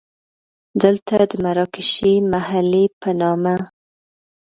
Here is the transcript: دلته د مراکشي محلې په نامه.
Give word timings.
دلته 0.83 1.15
د 1.31 1.33
مراکشي 1.43 2.13
محلې 2.33 2.85
په 3.01 3.09
نامه. 3.21 3.55